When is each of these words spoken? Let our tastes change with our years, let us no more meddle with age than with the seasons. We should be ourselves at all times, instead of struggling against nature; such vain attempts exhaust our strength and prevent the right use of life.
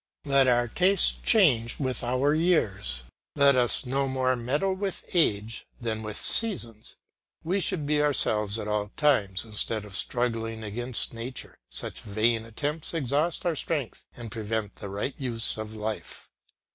Let 0.25 0.47
our 0.47 0.67
tastes 0.67 1.11
change 1.11 1.77
with 1.79 2.03
our 2.03 2.33
years, 2.33 3.03
let 3.35 3.55
us 3.55 3.85
no 3.85 4.07
more 4.07 4.35
meddle 4.35 4.73
with 4.73 5.05
age 5.13 5.67
than 5.79 6.01
with 6.01 6.17
the 6.17 6.23
seasons. 6.23 6.95
We 7.43 7.59
should 7.59 7.85
be 7.85 8.01
ourselves 8.01 8.57
at 8.57 8.67
all 8.67 8.89
times, 8.97 9.45
instead 9.45 9.85
of 9.85 9.95
struggling 9.95 10.63
against 10.63 11.13
nature; 11.13 11.59
such 11.69 11.99
vain 12.01 12.45
attempts 12.45 12.95
exhaust 12.95 13.45
our 13.45 13.55
strength 13.55 14.07
and 14.15 14.31
prevent 14.31 14.77
the 14.77 14.89
right 14.89 15.13
use 15.19 15.55
of 15.55 15.75
life. 15.75 16.31